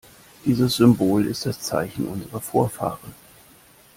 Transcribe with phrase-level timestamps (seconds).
[0.45, 3.13] Dieses Symbol ist das Zeichen unserer Vorfahren.